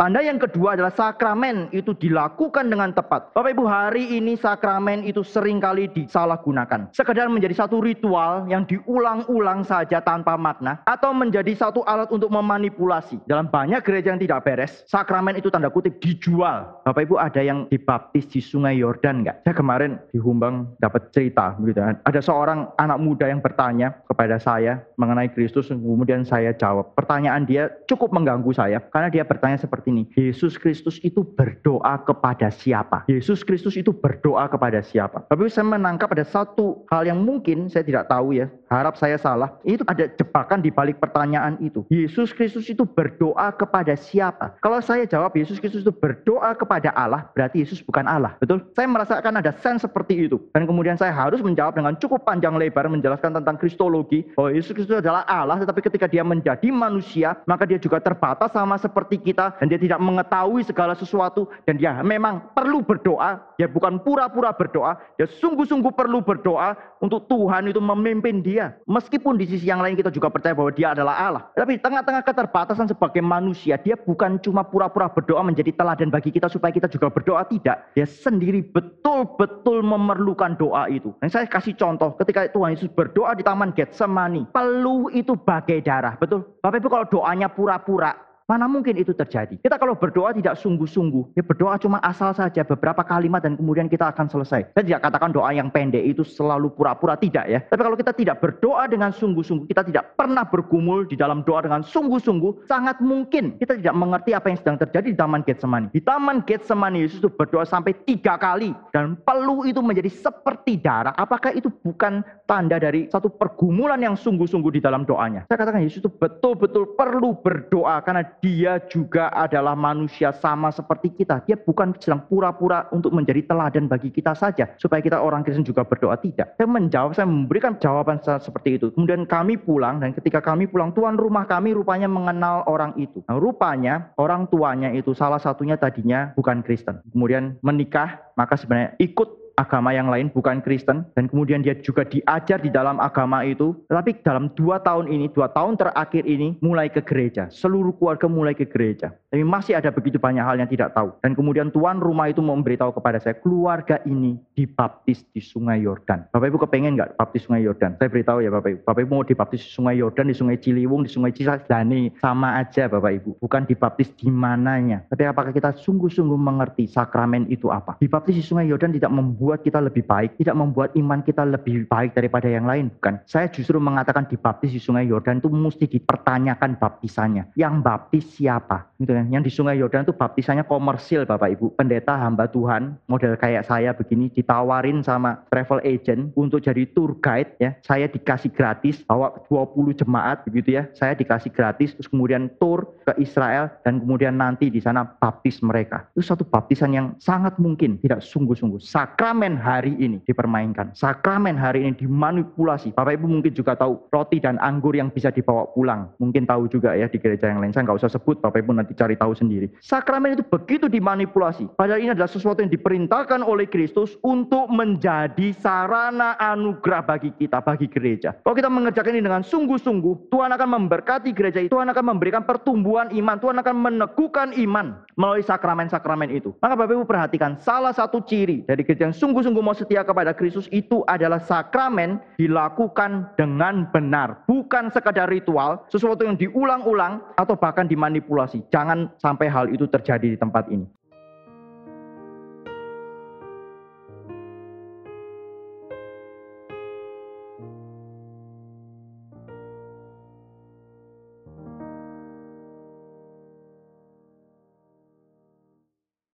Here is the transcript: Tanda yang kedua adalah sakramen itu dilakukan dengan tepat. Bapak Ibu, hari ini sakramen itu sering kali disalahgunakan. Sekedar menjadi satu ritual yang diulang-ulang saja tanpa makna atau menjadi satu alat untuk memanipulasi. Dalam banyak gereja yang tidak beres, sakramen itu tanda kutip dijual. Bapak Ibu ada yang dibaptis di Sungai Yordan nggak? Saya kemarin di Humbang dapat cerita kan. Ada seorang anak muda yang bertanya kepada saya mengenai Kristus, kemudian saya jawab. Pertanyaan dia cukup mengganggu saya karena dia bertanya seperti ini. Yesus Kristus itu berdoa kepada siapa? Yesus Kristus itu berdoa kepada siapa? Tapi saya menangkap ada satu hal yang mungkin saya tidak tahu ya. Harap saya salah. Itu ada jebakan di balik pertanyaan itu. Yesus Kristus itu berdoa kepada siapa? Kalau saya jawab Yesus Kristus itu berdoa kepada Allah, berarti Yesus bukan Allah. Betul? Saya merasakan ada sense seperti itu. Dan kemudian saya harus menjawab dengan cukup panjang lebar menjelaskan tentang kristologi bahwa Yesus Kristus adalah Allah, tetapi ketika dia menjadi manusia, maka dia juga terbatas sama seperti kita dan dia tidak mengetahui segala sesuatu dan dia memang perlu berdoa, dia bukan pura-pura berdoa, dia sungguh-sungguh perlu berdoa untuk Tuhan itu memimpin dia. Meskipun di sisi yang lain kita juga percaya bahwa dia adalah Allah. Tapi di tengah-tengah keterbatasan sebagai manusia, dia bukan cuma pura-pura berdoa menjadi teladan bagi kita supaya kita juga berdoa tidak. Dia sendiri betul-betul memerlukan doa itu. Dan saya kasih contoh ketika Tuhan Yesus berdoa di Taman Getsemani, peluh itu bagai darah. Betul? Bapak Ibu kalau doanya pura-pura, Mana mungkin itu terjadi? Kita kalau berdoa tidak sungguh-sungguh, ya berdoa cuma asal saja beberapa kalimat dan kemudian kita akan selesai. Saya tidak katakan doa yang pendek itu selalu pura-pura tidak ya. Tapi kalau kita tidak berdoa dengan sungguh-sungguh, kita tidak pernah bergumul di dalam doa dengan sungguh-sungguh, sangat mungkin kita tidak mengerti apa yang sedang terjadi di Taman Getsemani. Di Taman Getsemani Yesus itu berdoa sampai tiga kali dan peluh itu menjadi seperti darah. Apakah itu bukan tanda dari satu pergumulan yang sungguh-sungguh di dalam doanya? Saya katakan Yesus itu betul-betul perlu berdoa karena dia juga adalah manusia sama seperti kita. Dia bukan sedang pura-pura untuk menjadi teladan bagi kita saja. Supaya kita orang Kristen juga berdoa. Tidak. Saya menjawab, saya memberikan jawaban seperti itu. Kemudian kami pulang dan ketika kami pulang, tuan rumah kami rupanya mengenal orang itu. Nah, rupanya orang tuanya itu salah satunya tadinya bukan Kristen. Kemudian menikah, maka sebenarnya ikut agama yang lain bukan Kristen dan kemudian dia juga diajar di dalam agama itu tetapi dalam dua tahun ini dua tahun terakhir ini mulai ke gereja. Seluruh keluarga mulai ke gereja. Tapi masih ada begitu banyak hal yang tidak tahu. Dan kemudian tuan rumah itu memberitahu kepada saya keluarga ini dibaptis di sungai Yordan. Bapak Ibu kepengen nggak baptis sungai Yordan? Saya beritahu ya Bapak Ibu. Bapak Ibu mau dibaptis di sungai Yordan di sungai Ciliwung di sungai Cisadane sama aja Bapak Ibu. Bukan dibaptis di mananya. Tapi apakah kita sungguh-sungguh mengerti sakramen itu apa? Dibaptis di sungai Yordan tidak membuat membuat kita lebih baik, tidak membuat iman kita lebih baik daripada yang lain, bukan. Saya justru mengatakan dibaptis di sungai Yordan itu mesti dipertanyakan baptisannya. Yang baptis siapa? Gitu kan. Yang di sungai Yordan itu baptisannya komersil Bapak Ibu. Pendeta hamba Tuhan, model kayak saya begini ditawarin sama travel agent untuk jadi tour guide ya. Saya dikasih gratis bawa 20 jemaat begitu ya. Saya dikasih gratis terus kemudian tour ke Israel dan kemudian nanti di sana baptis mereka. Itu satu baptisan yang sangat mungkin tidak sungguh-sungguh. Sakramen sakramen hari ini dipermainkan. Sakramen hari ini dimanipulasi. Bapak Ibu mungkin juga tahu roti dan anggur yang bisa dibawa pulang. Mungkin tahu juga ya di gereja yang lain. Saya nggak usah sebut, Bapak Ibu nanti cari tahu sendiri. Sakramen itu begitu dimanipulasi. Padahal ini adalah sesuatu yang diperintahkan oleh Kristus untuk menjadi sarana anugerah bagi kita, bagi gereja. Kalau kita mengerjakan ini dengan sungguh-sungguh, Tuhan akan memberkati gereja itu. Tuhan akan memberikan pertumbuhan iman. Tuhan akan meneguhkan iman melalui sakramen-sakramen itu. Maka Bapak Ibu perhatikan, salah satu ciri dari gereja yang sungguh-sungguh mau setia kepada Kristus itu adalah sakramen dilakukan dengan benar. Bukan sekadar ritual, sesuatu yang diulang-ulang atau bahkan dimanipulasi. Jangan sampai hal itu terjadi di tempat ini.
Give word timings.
Tanda 0.00 0.24
yang 0.24 0.40
kedua 0.40 0.80
adalah 0.80 0.96
sakramen 0.96 1.68
itu 1.76 1.92
dilakukan 1.92 2.72
dengan 2.72 2.88
tepat. 2.88 3.36
Bapak 3.36 3.52
Ibu, 3.52 3.68
hari 3.68 4.16
ini 4.16 4.32
sakramen 4.32 5.04
itu 5.04 5.20
sering 5.20 5.60
kali 5.60 5.92
disalahgunakan. 5.92 6.88
Sekedar 6.96 7.28
menjadi 7.28 7.52
satu 7.52 7.84
ritual 7.84 8.48
yang 8.48 8.64
diulang-ulang 8.64 9.60
saja 9.60 10.00
tanpa 10.00 10.40
makna 10.40 10.80
atau 10.88 11.12
menjadi 11.12 11.52
satu 11.52 11.84
alat 11.84 12.08
untuk 12.16 12.32
memanipulasi. 12.32 13.20
Dalam 13.28 13.52
banyak 13.52 13.84
gereja 13.84 14.16
yang 14.16 14.22
tidak 14.24 14.40
beres, 14.40 14.88
sakramen 14.88 15.36
itu 15.36 15.52
tanda 15.52 15.68
kutip 15.68 16.00
dijual. 16.00 16.80
Bapak 16.80 17.04
Ibu 17.04 17.20
ada 17.20 17.44
yang 17.44 17.68
dibaptis 17.68 18.24
di 18.32 18.40
Sungai 18.40 18.80
Yordan 18.80 19.20
nggak? 19.20 19.44
Saya 19.44 19.52
kemarin 19.52 20.00
di 20.08 20.16
Humbang 20.16 20.80
dapat 20.80 21.12
cerita 21.12 21.52
kan. 21.60 22.00
Ada 22.08 22.24
seorang 22.24 22.72
anak 22.80 22.96
muda 23.04 23.28
yang 23.28 23.44
bertanya 23.44 24.00
kepada 24.08 24.40
saya 24.40 24.80
mengenai 24.96 25.28
Kristus, 25.28 25.68
kemudian 25.68 26.24
saya 26.24 26.56
jawab. 26.56 26.96
Pertanyaan 26.96 27.44
dia 27.44 27.68
cukup 27.84 28.16
mengganggu 28.16 28.48
saya 28.56 28.80
karena 28.88 29.12
dia 29.12 29.28
bertanya 29.28 29.60
seperti 29.60 29.89
ini. 29.90 30.06
Yesus 30.14 30.54
Kristus 30.54 31.02
itu 31.02 31.26
berdoa 31.26 31.98
kepada 32.06 32.48
siapa? 32.54 33.02
Yesus 33.10 33.42
Kristus 33.42 33.74
itu 33.74 33.90
berdoa 33.90 34.46
kepada 34.46 34.78
siapa? 34.80 35.26
Tapi 35.26 35.50
saya 35.50 35.66
menangkap 35.66 36.14
ada 36.14 36.22
satu 36.22 36.86
hal 36.88 37.10
yang 37.10 37.18
mungkin 37.20 37.66
saya 37.66 37.82
tidak 37.82 38.06
tahu 38.06 38.38
ya. 38.38 38.46
Harap 38.70 38.94
saya 38.94 39.18
salah. 39.18 39.58
Itu 39.66 39.82
ada 39.90 40.06
jebakan 40.06 40.62
di 40.62 40.70
balik 40.70 41.02
pertanyaan 41.02 41.58
itu. 41.58 41.82
Yesus 41.90 42.30
Kristus 42.30 42.70
itu 42.70 42.86
berdoa 42.86 43.50
kepada 43.50 43.98
siapa? 43.98 44.54
Kalau 44.62 44.78
saya 44.78 45.02
jawab 45.10 45.34
Yesus 45.34 45.58
Kristus 45.58 45.82
itu 45.82 45.90
berdoa 45.90 46.54
kepada 46.54 46.94
Allah, 46.94 47.26
berarti 47.34 47.66
Yesus 47.66 47.82
bukan 47.82 48.06
Allah. 48.06 48.38
Betul? 48.38 48.62
Saya 48.78 48.86
merasakan 48.86 49.42
ada 49.42 49.50
sense 49.58 49.82
seperti 49.82 50.30
itu. 50.30 50.38
Dan 50.54 50.70
kemudian 50.70 50.94
saya 50.94 51.10
harus 51.10 51.42
menjawab 51.42 51.82
dengan 51.82 51.98
cukup 51.98 52.22
panjang 52.22 52.54
lebar 52.54 52.86
menjelaskan 52.86 53.42
tentang 53.42 53.58
kristologi 53.58 54.22
bahwa 54.38 54.54
Yesus 54.54 54.70
Kristus 54.70 55.02
adalah 55.02 55.26
Allah, 55.26 55.58
tetapi 55.58 55.82
ketika 55.90 56.06
dia 56.06 56.22
menjadi 56.22 56.70
manusia, 56.70 57.42
maka 57.50 57.66
dia 57.66 57.82
juga 57.82 57.98
terbatas 57.98 58.54
sama 58.54 58.78
seperti 58.78 59.18
kita 59.18 59.58
dan 59.58 59.66
dia 59.66 59.82
tidak 59.82 59.98
mengetahui 59.98 60.62
segala 60.62 60.94
sesuatu 60.94 61.50
dan 61.66 61.74
dia 61.74 61.98
memang 62.06 62.54
perlu 62.54 62.86
berdoa, 62.86 63.42
dia 63.58 63.66
bukan 63.66 63.98
pura-pura 63.98 64.54
berdoa, 64.54 64.94
dia 65.18 65.26
sungguh-sungguh 65.26 65.90
perlu 65.90 66.22
berdoa 66.22 66.78
untuk 67.00 67.26
Tuhan 67.26 67.72
itu 67.72 67.80
memimpin 67.82 68.44
dia. 68.44 68.59
Meskipun 68.84 69.40
di 69.40 69.48
sisi 69.48 69.70
yang 69.70 69.80
lain 69.80 69.96
kita 69.96 70.12
juga 70.12 70.28
percaya 70.28 70.52
bahwa 70.52 70.68
dia 70.74 70.92
adalah 70.92 71.14
Allah. 71.16 71.42
Tapi 71.56 71.78
di 71.78 71.80
tengah-tengah 71.80 72.22
keterbatasan 72.26 72.90
sebagai 72.90 73.24
manusia, 73.24 73.80
dia 73.80 73.96
bukan 73.96 74.36
cuma 74.44 74.66
pura-pura 74.66 75.08
berdoa 75.08 75.40
menjadi 75.40 75.72
teladan 75.72 76.12
bagi 76.12 76.28
kita 76.34 76.50
supaya 76.52 76.74
kita 76.74 76.90
juga 76.90 77.08
berdoa 77.08 77.46
tidak. 77.48 77.88
Dia 77.96 78.04
sendiri 78.04 78.60
betul-betul 78.60 79.80
memerlukan 79.80 80.58
doa 80.60 80.90
itu. 80.92 81.16
Dan 81.24 81.32
saya 81.32 81.48
kasih 81.48 81.72
contoh 81.78 82.12
ketika 82.20 82.50
Tuhan 82.52 82.76
Yesus 82.76 82.92
berdoa 82.92 83.32
di 83.32 83.46
Taman 83.46 83.72
Getsemani, 83.72 84.50
peluh 84.52 85.08
itu 85.14 85.32
bagai 85.38 85.80
darah. 85.80 86.18
Betul? 86.20 86.44
Bapak 86.60 86.82
Ibu 86.82 86.88
kalau 86.92 87.06
doanya 87.08 87.48
pura-pura, 87.48 88.29
Mana 88.50 88.66
mungkin 88.66 88.98
itu 88.98 89.14
terjadi? 89.14 89.62
Kita 89.62 89.78
kalau 89.78 89.94
berdoa 89.94 90.34
tidak 90.34 90.58
sungguh-sungguh, 90.58 91.38
ya 91.38 91.42
berdoa 91.46 91.78
cuma 91.78 92.02
asal 92.02 92.34
saja 92.34 92.66
beberapa 92.66 93.06
kalimat 93.06 93.46
dan 93.46 93.54
kemudian 93.54 93.86
kita 93.86 94.10
akan 94.10 94.26
selesai. 94.26 94.74
Saya 94.74 94.82
tidak 94.82 95.06
katakan 95.06 95.30
doa 95.30 95.54
yang 95.54 95.70
pendek 95.70 96.02
itu 96.02 96.26
selalu 96.26 96.74
pura-pura 96.74 97.14
tidak 97.14 97.46
ya. 97.46 97.62
Tapi 97.62 97.78
kalau 97.78 97.94
kita 97.94 98.10
tidak 98.10 98.42
berdoa 98.42 98.90
dengan 98.90 99.14
sungguh-sungguh, 99.14 99.70
kita 99.70 99.86
tidak 99.86 100.18
pernah 100.18 100.42
bergumul 100.42 101.06
di 101.06 101.14
dalam 101.14 101.46
doa 101.46 101.62
dengan 101.62 101.86
sungguh-sungguh, 101.86 102.66
sangat 102.66 102.98
mungkin 102.98 103.54
kita 103.62 103.78
tidak 103.78 103.94
mengerti 103.94 104.34
apa 104.34 104.50
yang 104.50 104.58
sedang 104.58 104.82
terjadi 104.82 105.14
di 105.14 105.18
Taman 105.22 105.46
Getsemani. 105.46 105.86
Di 105.94 106.02
Taman 106.02 106.42
Getsemani 106.42 107.06
Yesus 107.06 107.22
itu 107.22 107.30
berdoa 107.30 107.62
sampai 107.62 107.94
tiga 108.02 108.34
kali 108.34 108.74
dan 108.90 109.14
peluh 109.22 109.62
itu 109.62 109.78
menjadi 109.78 110.10
seperti 110.10 110.74
darah. 110.74 111.14
Apakah 111.14 111.54
itu 111.54 111.70
bukan 111.86 112.26
tanda 112.50 112.82
dari 112.82 113.06
satu 113.14 113.30
pergumulan 113.30 114.02
yang 114.02 114.18
sungguh-sungguh 114.18 114.74
di 114.74 114.82
dalam 114.82 115.06
doanya? 115.06 115.46
Saya 115.46 115.62
katakan 115.62 115.86
Yesus 115.86 116.02
itu 116.02 116.10
betul-betul 116.10 116.98
perlu 116.98 117.38
berdoa 117.38 118.02
karena 118.02 118.26
dia 118.40 118.80
juga 118.88 119.32
adalah 119.32 119.76
manusia 119.76 120.32
sama 120.32 120.72
seperti 120.72 121.12
kita. 121.14 121.44
Dia 121.44 121.56
bukan 121.60 121.96
sedang 122.00 122.24
pura-pura 122.26 122.88
untuk 122.92 123.12
menjadi 123.12 123.46
teladan 123.46 123.86
bagi 123.86 124.12
kita 124.12 124.36
saja. 124.36 124.72
Supaya 124.76 125.00
kita 125.00 125.20
orang 125.20 125.44
Kristen 125.44 125.64
juga 125.64 125.84
berdoa. 125.84 126.16
Tidak. 126.20 126.60
Saya 126.60 126.68
menjawab, 126.68 127.16
saya 127.16 127.28
memberikan 127.28 127.76
jawaban 127.80 128.20
seperti 128.20 128.76
itu. 128.76 128.92
Kemudian 128.92 129.24
kami 129.24 129.56
pulang 129.56 130.00
dan 130.00 130.12
ketika 130.12 130.44
kami 130.44 130.68
pulang, 130.68 130.92
tuan 130.92 131.16
rumah 131.16 131.48
kami 131.48 131.72
rupanya 131.72 132.08
mengenal 132.10 132.64
orang 132.68 132.92
itu. 133.00 133.24
Nah, 133.28 133.40
rupanya 133.40 134.12
orang 134.20 134.48
tuanya 134.52 134.92
itu 134.92 135.16
salah 135.16 135.40
satunya 135.40 135.80
tadinya 135.80 136.32
bukan 136.36 136.60
Kristen. 136.60 137.00
Kemudian 137.12 137.56
menikah, 137.64 138.20
maka 138.36 138.56
sebenarnya 138.56 138.96
ikut 139.00 139.39
agama 139.60 139.92
yang 139.92 140.08
lain 140.08 140.32
bukan 140.32 140.64
Kristen 140.64 141.04
dan 141.12 141.28
kemudian 141.28 141.60
dia 141.60 141.76
juga 141.76 142.08
diajar 142.08 142.56
di 142.56 142.72
dalam 142.72 142.96
agama 142.96 143.44
itu 143.44 143.76
tetapi 143.92 144.24
dalam 144.24 144.48
dua 144.56 144.80
tahun 144.80 145.12
ini 145.12 145.28
dua 145.36 145.52
tahun 145.52 145.76
terakhir 145.76 146.24
ini 146.24 146.56
mulai 146.64 146.88
ke 146.88 147.04
gereja. 147.04 147.52
Seluruh 147.52 147.92
keluarga 147.92 148.24
mulai 148.30 148.56
ke 148.56 148.64
gereja. 148.64 149.12
Tapi 149.28 149.42
masih 149.44 149.76
ada 149.76 149.90
begitu 149.90 150.16
banyak 150.16 150.42
hal 150.42 150.56
yang 150.56 150.70
tidak 150.70 150.94
tahu. 150.94 151.10
Dan 151.20 151.36
kemudian 151.36 151.68
tuan 151.74 151.98
rumah 151.98 152.30
itu 152.30 152.40
memberitahu 152.40 152.94
kepada 152.94 153.18
saya 153.18 153.36
keluarga 153.38 153.98
ini 154.06 154.38
dibaptis 154.54 155.26
di 155.34 155.42
sungai 155.42 155.82
Yordan. 155.82 156.30
Bapak 156.30 156.46
Ibu 156.50 156.58
kepengen 156.66 156.94
nggak 156.96 157.18
baptis 157.18 157.50
sungai 157.50 157.66
Yordan? 157.66 157.98
Saya 157.98 158.06
beritahu 158.06 158.38
ya 158.40 158.50
Bapak 158.54 158.70
Ibu. 158.70 158.80
Bapak 158.86 159.00
Ibu 159.02 159.10
mau 159.10 159.26
dibaptis 159.26 159.60
di 159.66 159.70
sungai 159.74 159.98
Yordan 159.98 160.30
di 160.30 160.36
sungai 160.36 160.56
Ciliwung 160.62 161.02
di 161.02 161.10
sungai 161.10 161.34
Cisadane 161.34 162.14
sama 162.22 162.62
aja 162.62 162.86
Bapak 162.86 163.12
Ibu. 163.22 163.30
Bukan 163.42 163.66
dibaptis 163.66 164.14
di 164.14 164.30
mananya. 164.30 165.02
Tapi 165.10 165.26
apakah 165.26 165.50
kita 165.50 165.74
sungguh-sungguh 165.74 166.38
mengerti 166.38 166.86
sakramen 166.86 167.50
itu 167.50 167.66
apa? 167.74 167.98
Dibaptis 167.98 168.38
di 168.38 168.44
sungai 168.46 168.70
Yordan 168.70 168.94
tidak 168.94 169.10
membuat 169.10 169.49
membuat 169.50 169.66
kita 169.66 169.82
lebih 169.82 170.06
baik, 170.06 170.30
tidak 170.38 170.54
membuat 170.54 170.94
iman 170.94 171.26
kita 171.26 171.42
lebih 171.42 171.82
baik 171.90 172.14
daripada 172.14 172.46
yang 172.46 172.70
lain, 172.70 172.86
bukan. 172.86 173.18
Saya 173.26 173.50
justru 173.50 173.82
mengatakan 173.82 174.30
dibaptis 174.30 174.70
di 174.70 174.78
sungai 174.78 175.10
Yordan 175.10 175.42
itu 175.42 175.50
mesti 175.50 175.90
dipertanyakan 175.90 176.78
baptisannya. 176.78 177.50
Yang 177.58 177.74
baptis 177.82 178.30
siapa? 178.38 178.94
Gitu 179.02 179.10
kan. 179.10 179.26
Yang 179.26 179.50
di 179.50 179.52
sungai 179.58 179.74
Yordan 179.82 180.06
itu 180.06 180.14
baptisannya 180.14 180.62
komersil 180.70 181.26
Bapak 181.26 181.50
Ibu. 181.58 181.74
Pendeta 181.74 182.14
hamba 182.14 182.46
Tuhan, 182.46 182.94
model 183.10 183.34
kayak 183.34 183.66
saya 183.66 183.90
begini 183.90 184.30
ditawarin 184.30 185.02
sama 185.02 185.42
travel 185.50 185.82
agent 185.82 186.30
untuk 186.38 186.62
jadi 186.62 186.86
tour 186.94 187.18
guide 187.18 187.58
ya. 187.58 187.74
Saya 187.82 188.06
dikasih 188.06 188.54
gratis 188.54 189.02
bawa 189.02 189.34
20 189.50 189.98
jemaat 189.98 190.46
begitu 190.46 190.78
ya. 190.78 190.86
Saya 190.94 191.18
dikasih 191.18 191.50
gratis 191.50 191.98
terus 191.98 192.06
kemudian 192.06 192.46
tour 192.62 192.86
ke 193.02 193.18
Israel 193.18 193.66
dan 193.82 193.98
kemudian 193.98 194.38
nanti 194.38 194.70
di 194.70 194.78
sana 194.78 195.02
baptis 195.02 195.58
mereka. 195.58 196.06
Itu 196.14 196.22
satu 196.22 196.46
baptisan 196.46 196.94
yang 196.94 197.18
sangat 197.18 197.58
mungkin 197.58 197.98
tidak 197.98 198.22
sungguh-sungguh. 198.22 198.78
Sakramen 198.78 199.39
sakramen 199.40 199.56
hari 199.56 199.96
ini 199.96 200.20
dipermainkan. 200.28 200.92
Sakramen 200.92 201.56
hari 201.56 201.88
ini 201.88 201.96
dimanipulasi. 201.96 202.92
Bapak 202.92 203.16
Ibu 203.16 203.24
mungkin 203.24 203.56
juga 203.56 203.72
tahu 203.72 203.96
roti 204.12 204.36
dan 204.36 204.60
anggur 204.60 204.92
yang 204.92 205.08
bisa 205.08 205.32
dibawa 205.32 205.64
pulang. 205.72 206.12
Mungkin 206.20 206.44
tahu 206.44 206.68
juga 206.68 206.92
ya 206.92 207.08
di 207.08 207.16
gereja 207.16 207.48
yang 207.48 207.56
lain. 207.56 207.72
Saya 207.72 207.88
nggak 207.88 208.04
usah 208.04 208.12
sebut, 208.12 208.36
Bapak 208.44 208.60
Ibu 208.60 208.76
nanti 208.76 208.92
cari 208.92 209.16
tahu 209.16 209.32
sendiri. 209.32 209.72
Sakramen 209.80 210.36
itu 210.36 210.44
begitu 210.44 210.92
dimanipulasi. 210.92 211.72
Padahal 211.72 212.04
ini 212.04 212.12
adalah 212.12 212.28
sesuatu 212.28 212.60
yang 212.60 212.68
diperintahkan 212.68 213.40
oleh 213.40 213.64
Kristus 213.64 214.20
untuk 214.20 214.68
menjadi 214.68 215.56
sarana 215.56 216.36
anugerah 216.36 217.00
bagi 217.00 217.32
kita, 217.32 217.64
bagi 217.64 217.88
gereja. 217.88 218.36
Kalau 218.44 218.52
kita 218.52 218.68
mengerjakan 218.68 219.16
ini 219.16 219.24
dengan 219.24 219.40
sungguh-sungguh, 219.40 220.28
Tuhan 220.28 220.52
akan 220.52 220.68
memberkati 220.84 221.32
gereja 221.32 221.64
itu. 221.64 221.72
Tuhan 221.72 221.88
akan 221.88 222.04
memberikan 222.12 222.44
pertumbuhan 222.44 223.08
iman. 223.08 223.40
Tuhan 223.40 223.56
akan 223.56 223.74
meneguhkan 223.88 224.52
iman 224.68 225.00
melalui 225.16 225.40
sakramen-sakramen 225.40 226.28
itu. 226.28 226.52
Maka 226.60 226.76
Bapak 226.76 226.92
Ibu 226.92 227.08
perhatikan, 227.08 227.56
salah 227.56 227.96
satu 227.96 228.20
ciri 228.20 228.68
dari 228.68 228.84
gereja 228.84 229.08
yang 229.08 229.16
sungguh-sungguh 229.20 229.60
mau 229.60 229.76
setia 229.76 230.00
kepada 230.00 230.32
Kristus 230.32 230.64
itu 230.72 231.04
adalah 231.04 231.44
sakramen 231.44 232.16
dilakukan 232.40 233.36
dengan 233.36 233.84
benar. 233.92 234.48
Bukan 234.48 234.88
sekadar 234.88 235.28
ritual, 235.28 235.84
sesuatu 235.92 236.24
yang 236.24 236.40
diulang-ulang 236.40 237.20
atau 237.36 237.52
bahkan 237.60 237.84
dimanipulasi. 237.84 238.64
Jangan 238.72 239.12
sampai 239.20 239.52
hal 239.52 239.68
itu 239.68 239.84
terjadi 239.84 240.32
di 240.32 240.38
tempat 240.40 240.72
ini. 240.72 240.88